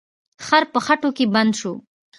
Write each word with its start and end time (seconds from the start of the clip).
خر 0.45 0.63
په 0.73 0.79
خټو 0.85 1.09
کې 1.17 1.25
بند 1.33 1.51
شو. 1.59 1.73